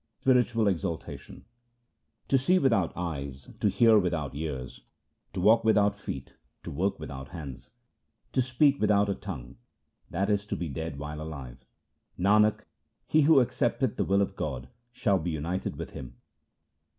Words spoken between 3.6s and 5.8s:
hear without ears, To walk